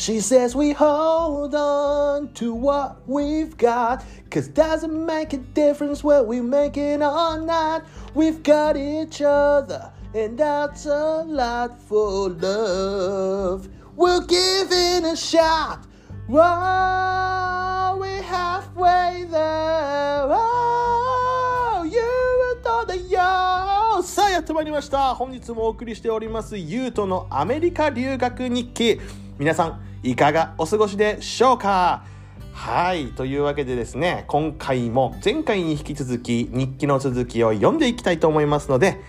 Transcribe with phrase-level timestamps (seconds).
[0.00, 4.04] She says we hold on to what we've got.
[4.30, 7.86] Cause doesn't make a difference whether we make it or not.
[8.14, 13.68] We've got each other, and that's a lot for love.
[13.96, 15.86] We'll give it a shot.
[16.28, 20.26] Whoa, we're halfway there.
[20.28, 24.02] Oh, you are the yo.
[24.02, 29.00] さあやってまいりました本日もお送りしておりますゆうとのアメリカ留学日記
[29.38, 32.03] 皆さん いかがお過ごしでしょうか？
[32.53, 38.99] はいというわけでですね今回も前回に引き続き日記の続きを読んでいきたいと思いますので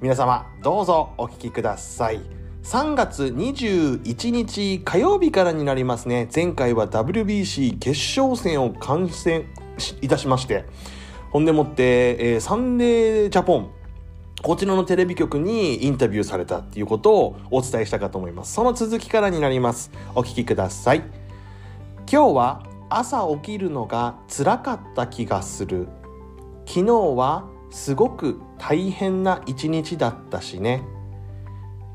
[0.00, 2.20] 皆様どうぞお聞きください。
[2.62, 6.28] 3月21日火曜日からになりますね。
[6.34, 9.46] 前回は WBC 決勝戦を観戦
[10.00, 10.64] いたしまして
[11.30, 13.70] ほんでもって、えー、サンデージャポン
[14.46, 18.52] こちらのテレビ局にインタビューされたっていうことをお伝えしたかと思います。
[18.52, 19.90] その続きからになります。
[20.14, 21.02] お聞きください。
[22.08, 25.88] 今日は朝起きるのが辛かった気がする。
[26.64, 30.84] 昨日はすごく大変な一日だったしね。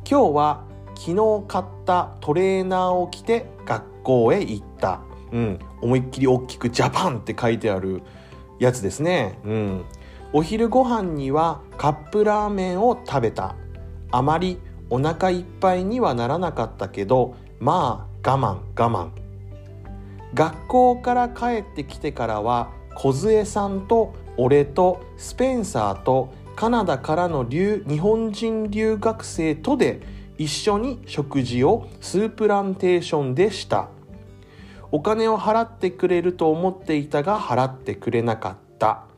[0.05, 4.99] 今日は昨日買ったトレーナーを着て学校へ行った。
[5.31, 8.01] うん、思いっきり大きくジャパンって書いてある
[8.59, 9.39] やつですね。
[9.45, 9.85] うん。
[10.33, 13.55] お昼ご飯にはカップラーメンを食べた。
[14.11, 19.09] あまりお腹いっぱいにはならなかったけどまあ我慢我慢。
[20.33, 30.01] 学校から帰ってきてからは梢さんと俺とスペンサーとカナダからの留日本人留学生とで
[30.37, 33.89] 一緒に食事をスープランテーションでした。
[34.93, 39.10] お金を払ってくれると思っていたが払ってくれなかった。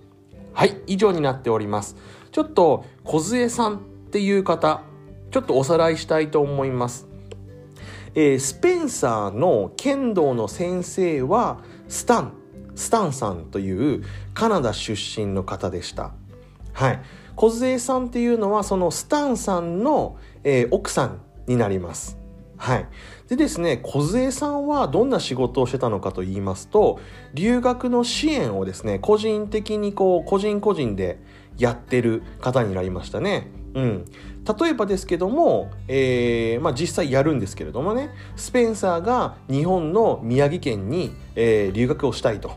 [0.53, 1.95] はい、以上になっております。
[2.31, 3.79] ちょっと、梢さんっ
[4.11, 4.81] ていう方、
[5.31, 7.07] ちょっとおさらいしたいと思います。
[8.15, 12.33] えー、スペンサーの剣道の先生は、スタン、
[12.75, 16.11] スタンさんというカナダ出身の方でした。
[16.73, 17.01] はい。
[17.35, 22.22] 梢さんっていうのは、そのスタンさんの、えー、奥さんになります。
[22.58, 22.88] はい。
[23.28, 27.00] でですね、梢さんはどんな仕事をしてたのかと言いますと、
[27.34, 31.19] 留学の支援をですね、個人的にこう、個人個人で
[31.58, 33.47] やってる方になりましたね。
[33.74, 34.06] うん。
[34.59, 42.52] 例えばですけども、えー、まあ実際やるんですけれどもね、スペンサーが日本の宮城県に、えー、留学をしたいと。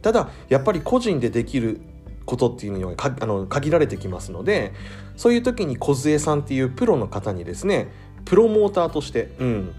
[0.00, 1.80] ただ、やっぱり個人でできる
[2.24, 4.72] ことっていうのはあの限られてきますので
[5.16, 7.88] そういう時に梢さんっていうプロの方にですね
[8.24, 9.74] プロモーターとして、うん、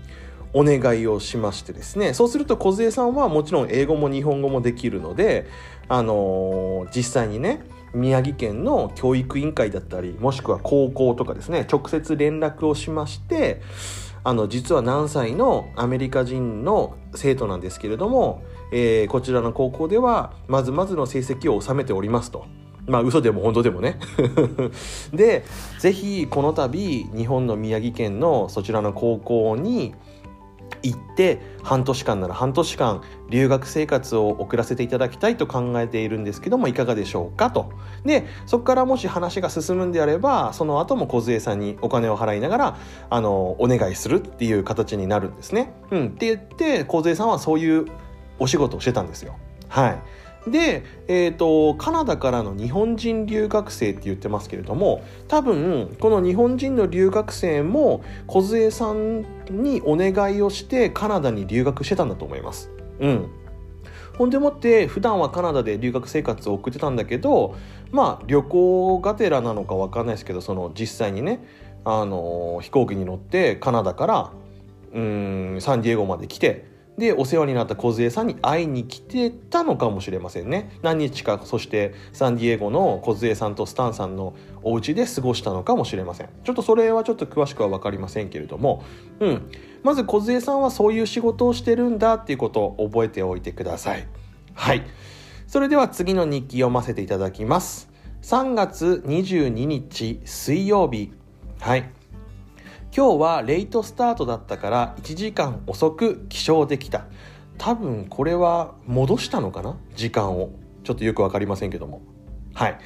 [0.54, 5.48] お願いをしましてですねそうすると梢さんはもちろん英語も日本語もできるので、
[5.90, 7.62] あのー、実際にね
[7.94, 13.62] 宮城県の教育委員会だったりもしくは高校とかですね直接連絡をしまして
[14.24, 22.46] あの実は何歳のアメリカ人の生徒なんですけれども、えー、こちらの高校ではまずまずの成績を収めておりますと。
[22.88, 23.98] まあ嘘でも本当でもね
[25.14, 25.46] で
[25.80, 29.94] ぜひこの度日本の宮城県のそちらの高校に
[30.82, 37.72] 行って半年間なら半年間留学生活を送らせていただきたいと考えているんですけどもいかがでしょうかと
[38.04, 42.78] でそこからもし話が進むんであればその後も梢さんにお金を払いながら
[43.10, 45.74] あのお願いするっていう形になるんですね。
[45.92, 47.86] うん、って言って梢さんはそういう
[48.40, 49.36] お仕事をしてたんですよ。
[49.70, 50.00] はい
[50.48, 62.72] で、えーと、カナダからの日本人留学生って言ってますけれども多分この日本人の留学生も梢さんにお願いをしてカナダに留学してたんだと思います。
[63.00, 63.30] うん
[64.18, 67.56] ほんでもって普段はカナダで留学生活を送ってたんだけど
[67.92, 71.44] まあ旅行がてらなのか分かんないですけどその実際にね
[71.84, 74.32] あの飛行機に乗ってカナダから
[74.94, 80.78] うんサンディエゴまで来てでお世話になった梢さんに会いに来てたのかもしれませんね。
[80.84, 86.30] 何日かそしてサンディエゴの梢さんとスタンさんのお家で過ごしたのかもしれません。
[86.44, 88.84] ちょっとそれはちょっと詳しくは分かりませんけれども。
[89.20, 89.50] うん。
[89.82, 94.08] まず梢さんはそういう仕事をしてるんだっていうことを覚えておいてください。
[94.54, 94.84] はい。
[95.48, 97.90] それでは次の日記読ませていただきます。
[98.22, 101.12] 3月22日水曜日。
[101.60, 102.03] はい。
[102.96, 107.06] 今日はレイトスタートだったから1時間遅く起床できた。
[107.58, 109.78] 多分これは戻したのかな？
[109.96, 110.52] 時間を。
[110.84, 112.04] ちょっとよく分かりませんけども。
[112.54, 112.78] はい。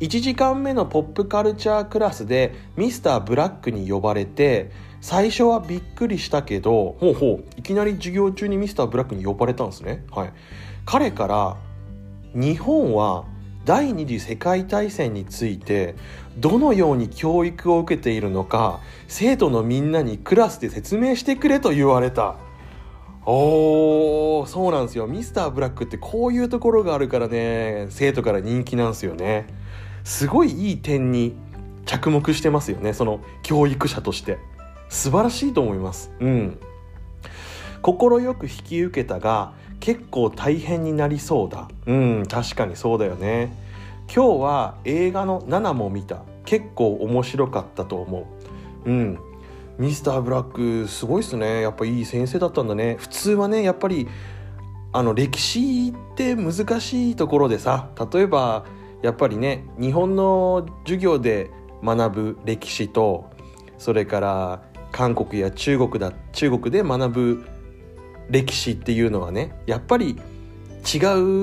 [0.00, 4.70] 1時間目のポップカルチャークラスでミスターブラックに呼ばれて
[5.00, 7.44] 最初はびっくりしたけどほうほう。
[7.56, 10.04] いきなり授業中にミスターブラックに呼ばれたんですね。
[10.10, 10.32] はい。
[10.84, 11.56] 彼から
[12.34, 13.24] 日本は
[13.64, 15.94] 第二次世界大戦について
[16.36, 22.36] どのように教育を受けているのか生徒のみんなにクラスで説明してくれと言われた。
[23.26, 25.06] おーそうなんですよ。
[25.06, 27.86] ミスターブラックってこういうところがあるからね。
[27.88, 29.46] 生徒から人気なんですよね。
[30.04, 31.34] すごいいい点に
[31.86, 32.92] 着目してますよね。
[32.92, 34.38] その教育者として。
[34.90, 36.12] 素晴らしいと思います。
[36.20, 36.58] うん。
[37.92, 41.68] 快く引き受けたが結構大変になりそうだ。
[41.86, 43.52] うん確かにそうだよね。
[44.14, 46.22] 今日は映画の7も見た。
[46.46, 48.26] 結構面白かったと思
[48.86, 48.90] う。
[48.90, 49.18] うん。
[49.78, 50.52] ミスターブラッ
[50.84, 51.60] クすごいっすね。
[51.60, 52.96] やっぱいい先生だったんだね。
[52.98, 54.08] 普通はねやっぱり
[54.92, 58.64] あの歴史って難しいところでさ例えば
[59.02, 61.50] やっぱりね日本の授業で
[61.82, 63.28] 学ぶ歴史と
[63.76, 67.53] それから韓国や中国だ中国で学ぶ
[68.30, 70.18] 歴史っていうのはねやっぱり
[70.94, 70.98] 違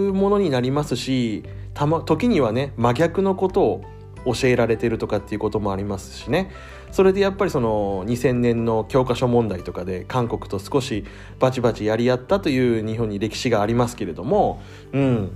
[0.09, 1.43] うものになりますし
[1.73, 3.83] たま時にはね真逆のことを
[4.25, 6.51] 教えられてるとかっていうこともありますしね。
[6.91, 11.05] それでやっぱりその2000年の教科書問題とかで韓国と少し
[11.39, 14.61] バチバチやり合ったという日本に歴史がありますけれども
[14.91, 15.31] うん。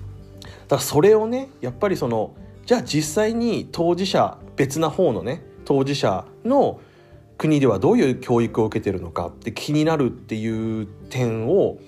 [0.67, 6.79] だそれをねやっぱりそのじゃあ実際に当事者別な方のね当事者の
[7.37, 11.79] 国ではどういう教育を受けてるのかって気になるっていう点を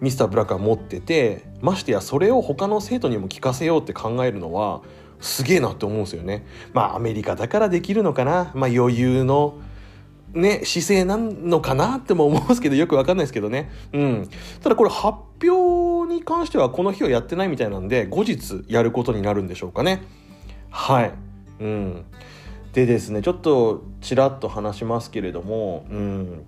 [0.00, 4.82] ミスターブラックは持っててましてやそれを他の生徒にも聞かせようって考えるのは
[5.20, 6.46] すげえなって思うんですよね。
[6.72, 9.58] まあアメリカだからできるのかな、まあ、余裕の
[10.32, 13.70] ね、姿勢なのかなっても思うんですけどよくわかんないですけどね。
[13.92, 14.28] うん。
[14.62, 20.02] ただこれ発表に関してはこの日はやってないみたいなんで後日やることになるんでしょうかね。
[20.70, 21.12] はい。
[21.60, 22.04] うん。
[22.72, 26.44] でですねちょっとちらっと話しますけれども、うん、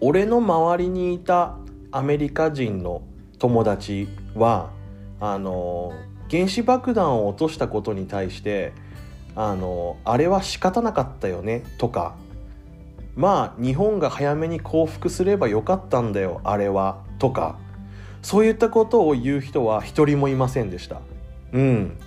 [0.00, 1.56] 俺の周りにいた
[1.92, 3.02] アメリカ人の
[3.38, 4.70] 友達は
[5.20, 5.92] あの
[6.30, 8.72] 原子爆弾を落としたことに対して
[9.34, 12.16] あのあれは仕方なかったよねとか。
[13.16, 17.58] まあ日本が早めに降伏すればよかったんだよあれはとか。
[18.22, 21.00] そういったことを言う人は一人もいませんでした。
[21.52, 21.98] うん。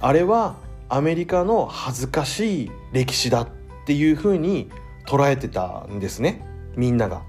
[0.00, 0.56] あれは
[0.88, 3.48] アメリカの恥ずかしい歴史だっ
[3.86, 4.70] ていうふうに
[5.06, 6.44] 捉えてたんですね。
[6.76, 7.22] みんなが。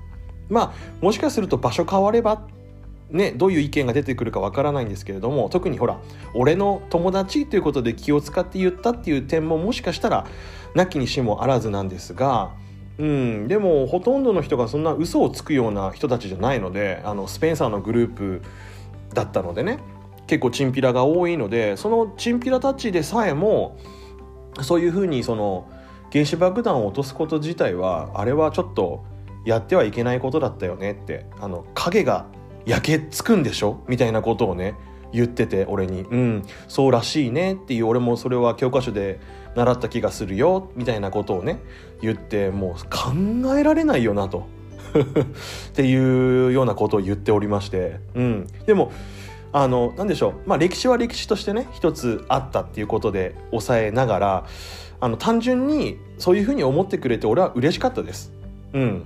[0.50, 2.48] まあもしかすると場所変われば
[3.12, 6.00] ね、どういう意見が出てくるかわからないんですけれども特にほら
[6.36, 10.28] 俺の友達ということで気を使って言ったっていう点ももしかしたら
[10.76, 12.52] なきにしもあらずなんですが、
[13.00, 18.42] うん、でもほとんどの人がそんな嘘をつくような人たちじゃないのであのスペンサーのグループ
[19.14, 19.80] だったのでね。
[20.30, 23.78] 結構チンピラが多いのでそのチンピラたちでさえも
[24.62, 25.68] そういうふうにその
[26.12, 29.04] 原子爆弾を落とすこと自体はあれはちょっと
[29.44, 32.28] やってはいけないことだったよねってあの影が
[32.68, 33.84] 焼けつくんでしょ？
[33.88, 34.76] みたいなことをね
[35.12, 39.20] 言ってて俺に「うんそうらしいね」っていう俺もそれは教科書で
[39.56, 41.60] 習った気がするよみたいなことをね
[42.02, 44.46] 言ってもう考えられないよなと。
[44.90, 48.92] っていうようなことを言っておりまして、うん、でも
[49.52, 54.46] あの何でしょう、まあ、歴史は歴史としてね一つあったっていうことで抑えながら
[55.00, 58.34] あの単純にそういうふうに思ってくれて俺は嬉しかったです。
[58.74, 59.04] うん、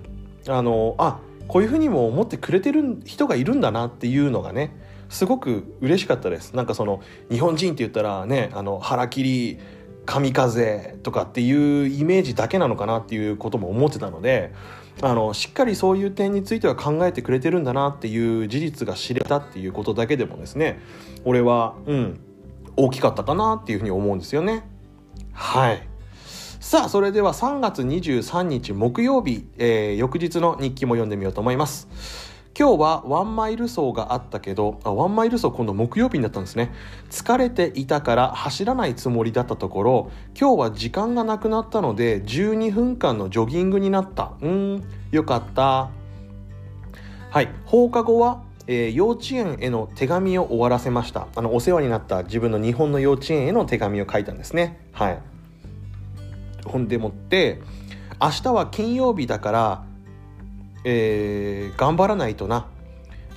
[0.47, 4.75] あのあこういうふうにも思ってくれてる人がいるんだなっていうのがね
[5.09, 6.53] すごく嬉しかったです。
[6.55, 9.59] なんかその日本人って言ったらねあの腹切り
[10.05, 14.53] 神風とかっていうイメージだけなのかなっていうことも思ってたので
[15.01, 20.79] あのしっかりそういう点については考えてくれてるんだなっていう事実が知れたっていうことだけでもですね
[21.25, 22.19] 俺はうん
[22.75, 24.63] 大きかったかなっていうふうに思うんですよね。
[25.31, 25.87] はい。
[26.59, 32.32] さあそれでは3月23日木曜日、えー、翌日の日記も読んでみようと思います。
[32.57, 36.71] 今日はワンマイル走があったけどあワンマイル走今度木曜日になったんですね。
[37.09, 44.33] 疲れていたから走らないつもりだったところ今日は時間がなくなったので12分間のジョギングになった。
[44.41, 45.89] うんよかった。
[47.31, 51.27] はい放課後はえー、幼稚園への手紙を終わらせました。
[51.35, 54.79] あのお世話になった自分の日本の幼稚園への手紙を書いたんですね。
[54.93, 55.19] はい。
[56.65, 57.61] ほんでもって
[58.21, 59.85] 明日は金曜日だから、
[60.83, 62.67] えー、頑張らないとな。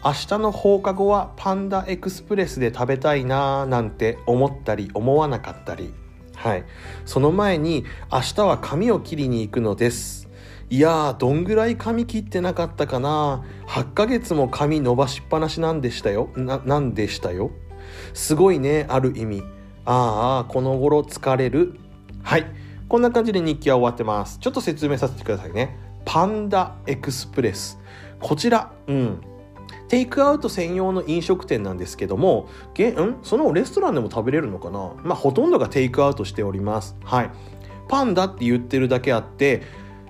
[0.04, 5.92] 明日の放課後はパンダエクスプレスで食べたいなーなんて思ったり思わなかったり。
[6.36, 6.64] はい。
[7.04, 10.28] その前に明日は髪を切りに行くのです。
[10.68, 13.44] いやーどんぐらい髪切ってなかったかな。
[13.66, 16.30] 8ヶ月も髪伸ばしっぱなしなんでしたよ。
[16.36, 17.50] ななんでしたよ。
[18.14, 19.42] すごいねある意味。
[19.84, 21.78] ああこの頃疲れる。
[22.22, 22.46] はい。
[22.88, 24.38] こんな感じで日記は終わってます。
[24.38, 25.85] ちょっと説明させてくださいね。
[26.06, 27.78] パンダエクスプレス。
[28.20, 29.20] こちら、うん。
[29.88, 33.18] テイクアウト専用の飲食店なんですけども、げん？
[33.22, 34.94] そのレストランでも食べれるのかな？
[35.02, 36.96] まあ、ほとんどがテイクアウトしております。
[37.04, 37.30] はい。
[37.88, 39.62] パンダって言ってるだけあって、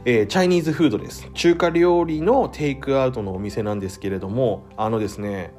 [0.07, 5.53] えー、チャイニーズフードです中華料理のテイクアウトのお店なんですけれどもあのですね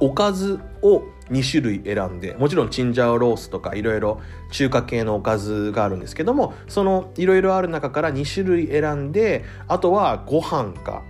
[0.00, 4.20] おかずを2種類選んでもちろんチンジャオロースとかいろいろ
[4.52, 11.02] 中華系のおかずがあるんですけどもそのいろいろある中から2種類選んであとはご飯か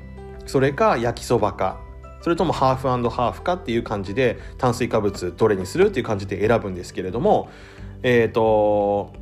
[0.47, 1.81] それか焼きそばか
[2.23, 7.51] それともハーフハーフかっていう感じで炭水化物どれにするっていう感じで選ぶんですけれども
[8.03, 9.13] えっ、ー、と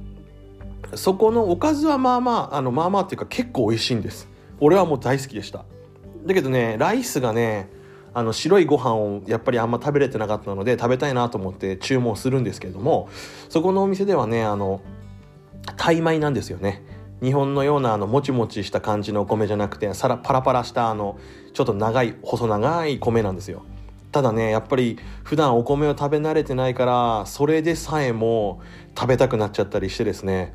[0.95, 4.29] そこのおかずはまあまああのまあまあっていうか結構美味しいんです。
[4.61, 5.65] 俺はもう大好きでした。
[6.25, 7.69] だけどねライスがね
[8.15, 13.09] あの白いご飯をやっぱりあんま食べれてなかったので食べたいなと思って注文するんですけれども
[13.49, 14.81] そこのお店ではねあの
[15.77, 16.83] タイ米なんですよね。
[17.23, 21.19] 日本のようなあのもちもちした感じのお米じゃなくてさらパラパラしたあの
[21.55, 23.65] ちょっと長い細長い米なんですよ。
[24.13, 28.61] ただねやっぱり普段お米を食べ慣れてないからそれでさえも
[28.97, 30.55] 食べたくなっちゃったりしてですね。